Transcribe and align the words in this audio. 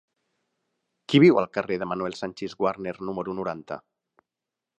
Qui 1.13 1.21
viu 1.25 1.37
al 1.41 1.49
carrer 1.57 1.77
de 1.83 1.89
Manuel 1.91 2.17
Sanchis 2.23 2.57
Guarner 2.63 2.97
número 3.11 3.37
noranta? 3.43 3.79